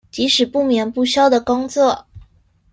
[0.09, 2.07] 即使不眠不休的工作